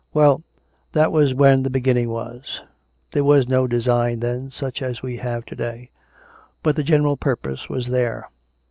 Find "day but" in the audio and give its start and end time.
5.55-6.75